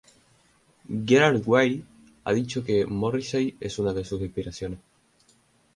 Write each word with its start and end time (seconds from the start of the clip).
Gerard 1.07 1.43
Way 1.45 1.85
ha 2.23 2.33
dicho 2.33 2.63
que 2.63 2.87
Morrissey 2.87 3.55
es 3.59 3.77
una 3.77 3.93
de 3.93 4.03
sus 4.03 4.19
inspiraciones. 4.23 4.79